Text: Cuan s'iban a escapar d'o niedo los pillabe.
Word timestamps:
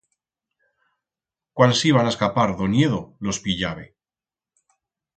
Cuan 1.61 1.75
s'iban 1.81 2.11
a 2.11 2.15
escapar 2.15 2.49
d'o 2.57 2.73
niedo 2.75 3.05
los 3.29 3.45
pillabe. 3.47 3.89